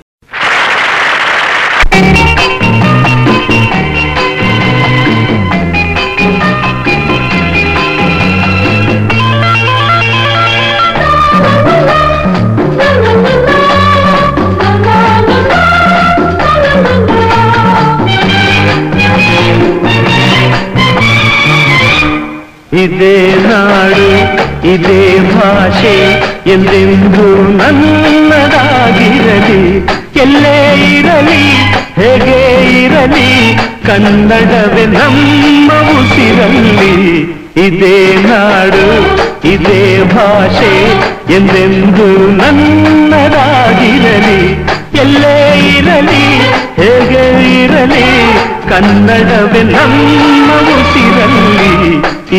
[22.82, 24.06] ಇದೇ ನಾಡು
[24.68, 25.98] ಇದೇ ಭಾಷೆ
[26.54, 27.26] ಎಂದೆಂದು
[27.60, 29.60] ನನ್ನದಾಗಿರಲಿ
[30.22, 30.56] ಎಲ್ಲೇ
[30.96, 31.44] ಇರಲಿ
[31.98, 32.40] ಹೇಗೆ
[32.82, 33.28] ಇರಲಿ
[33.86, 36.96] ಕನ್ನಡವೇ ನಮ್ಮ ಉಸಿರಲ್ಲಿ
[37.66, 38.84] ಇದೇ ನಾಡು
[39.54, 39.80] ಇದೇ
[40.14, 40.74] ಭಾಷೆ
[41.36, 42.08] ಎಂದೆಂದು
[42.42, 44.42] ನನ್ನದಾಗಿರಲಿ
[45.04, 45.38] ಎಲ್ಲೇ
[45.78, 46.24] ಇರಲಿ
[46.78, 47.24] ಹೇಗೆ
[47.62, 48.06] ಇರಲಿ
[48.74, 51.74] ಕನ್ನಡವೇ ನಮ್ಮ ಉಸಿರಲ್ಲಿ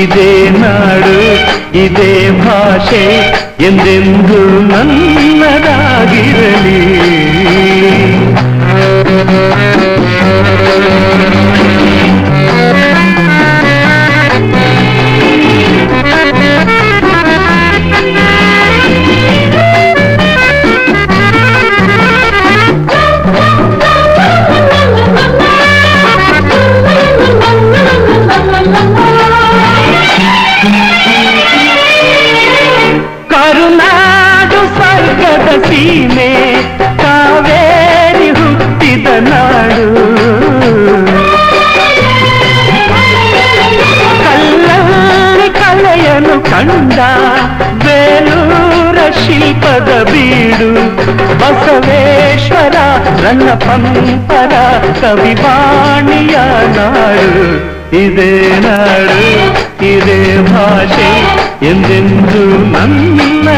[0.03, 1.16] ಇದೇ ನಾಡು
[1.85, 3.05] ಇದೇ ಭಾಷೆ
[3.66, 5.55] ಎಂದೆಂದು ನನ್ನದಾಗಿರಲಿ.
[53.24, 54.52] ನನ್ನ ಪಂಪರ
[55.00, 56.37] ಕವಿವಾಣಿಯ
[56.76, 57.46] ನಾಡು.
[57.96, 59.20] ಇದೇ ನಾಡು
[59.87, 61.10] ಇದೇ ಭಾಷೆ
[61.70, 63.54] ಎಂದೆಂದು ನನ್ನದಾಗಿರಲಿ.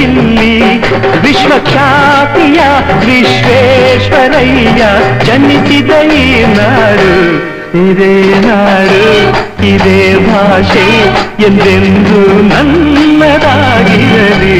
[0.00, 0.52] ಇಲ್ಲಿ
[1.24, 2.60] ವಿಶ್ವಖ್ಯಾತಿಯ
[3.06, 4.82] ವಿಶ್ವೇಶ್ವರಯ್ಯ
[5.26, 7.12] ಜನಿಸಿದ ಈ ನಾಡು
[7.82, 8.14] ಇದೇ
[8.46, 9.04] ನಾಡು
[9.66, 10.86] ಇದೇ ಭಾಷೆ
[11.46, 12.18] ಎಂದೆಂದು
[12.48, 14.58] ನನ್ನದಾಗಿರಲಿ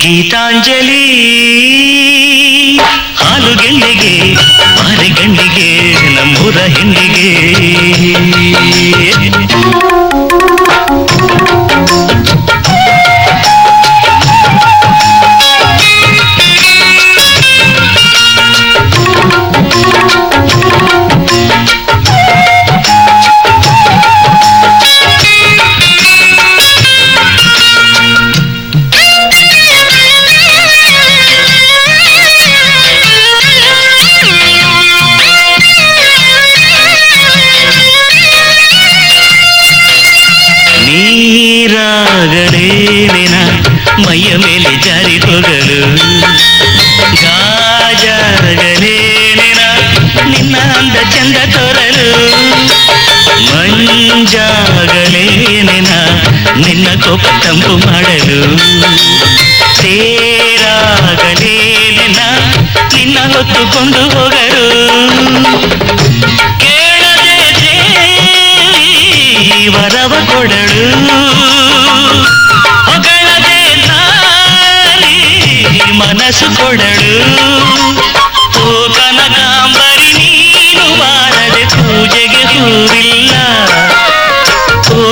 [0.08, 1.04] ಗೀತಾಂಜಲಿ.
[3.16, 4.14] ಹಾಲು ಗೆಲ್ಲಿಗೆ
[4.76, 5.70] ಮಾರಿ ಗಂಡಿಗೆ
[6.16, 6.58] ನಮ್ಮೂರ
[51.12, 52.08] ಚಂದ ತೊರಲು.
[54.08, 55.70] ಮಂಜಾಗಲೇನ
[56.56, 58.58] ನಿನ್ನ ಕೋಪ ತಂಪು ಮಾಡಲು.
[59.82, 62.20] ತೇರಾಗಲೇನ
[62.96, 64.68] ನಿನ್ನ ಹೊತ್ತುಕೊಂಡು ಹೋಗಲು.
[66.60, 71.20] ಕೇಳದೆ ದೇವಿ ವರವ ಕೊಡಳು
[72.86, 73.60] ಹೊಗಳದೆ
[75.92, 77.14] ಮನಸ್ಸು ಕೊಡಳು
[78.60, 79.36] ಓ ಬಾರದೆ
[82.68, 83.34] ಹೂವಿಲ್ಲ
[84.96, 85.04] ಓ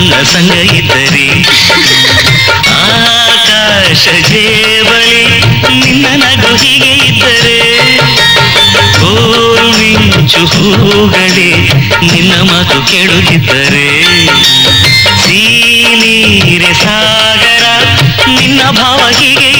[0.00, 1.24] ನನ್ನ ಸಂಗ ಇದ್ದರೆ
[2.76, 5.18] ಆಕಾಶ ಜೇವಳಿ
[5.80, 7.58] ನಿನ್ನ ನಗು ಹೀಗೆ ಇದ್ದರೆ
[9.76, 11.50] ಮಿಂಚು ಹೂಗಳೇ
[12.04, 13.86] ನಿನ್ನ ಮಾತು ಕೇಳುತ್ತಿದ್ದರೆ
[15.22, 17.66] ಸೀನೀರೆ ಸಾಗರ
[18.30, 19.50] ನಿನ್ನ ಭಾವ ಹೀಗೆ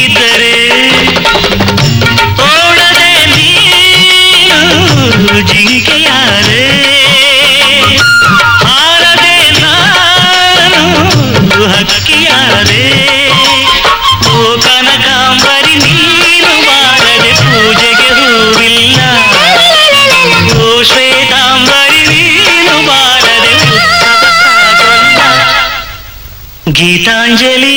[26.80, 27.69] ಗೀತಾಂಜಲಿ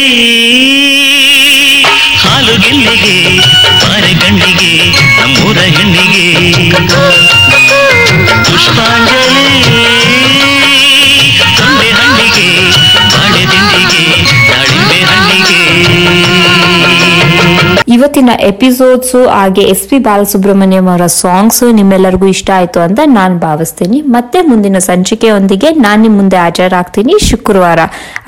[18.16, 24.00] ಇವತ್ತಿನ ಎಪಿಸೋಡ್ಸು, ಹಾಗೆ ಎಸ್ ಪಿ ಬಾಲಸುಬ್ರಹ್ಮಣ್ಯಂ ಅವರ ಸಾಂಗ್ಸ್ ನಿಮ್ಮೆಲ್ಲರಿಗೂ ಇಷ್ಟ ಆಯ್ತು ಅಂತ ನಾನು ಭಾವಿಸ್ತೀನಿ.
[24.16, 27.80] ಮತ್ತೆ ಮುಂದಿನ ಸಂಚಿಕೆಯೊಂದಿಗೆ ನಾನು ನಿಮ್ಮ ಮುಂದೆ ಹಾಜರಾಗ್ತೀನಿ ಶುಕ್ರವಾರ.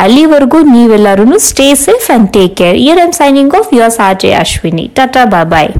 [0.05, 4.87] ಅಲ್ಲಿವರೆಗೂ ನೀವೆಲ್ಲರೂ stay safe and take care here I'm signing off your R J Ashwini.
[4.99, 5.71] Tata bye